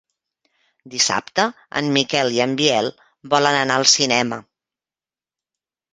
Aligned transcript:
Dissabte 0.93 1.43
en 1.81 1.91
Miquel 1.99 2.33
i 2.37 2.41
en 2.47 2.57
Biel 2.63 2.91
volen 3.35 3.59
anar 3.61 3.77
al 3.83 3.89
cinema. 3.95 4.45